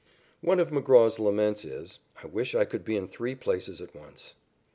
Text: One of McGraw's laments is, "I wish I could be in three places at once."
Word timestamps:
One 0.41 0.59
of 0.59 0.71
McGraw's 0.71 1.19
laments 1.19 1.63
is, 1.63 1.99
"I 2.23 2.25
wish 2.25 2.55
I 2.55 2.65
could 2.65 2.83
be 2.83 2.95
in 2.97 3.07
three 3.07 3.35
places 3.35 3.81
at 3.81 3.95
once." 3.95 4.33